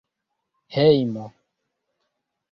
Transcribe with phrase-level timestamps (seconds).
[0.73, 1.25] hejmo